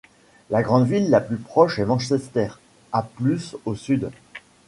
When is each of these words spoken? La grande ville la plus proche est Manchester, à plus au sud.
La 0.49 0.63
grande 0.63 0.87
ville 0.87 1.11
la 1.11 1.21
plus 1.21 1.37
proche 1.37 1.77
est 1.77 1.85
Manchester, 1.85 2.53
à 2.91 3.03
plus 3.03 3.55
au 3.65 3.75
sud. 3.75 4.09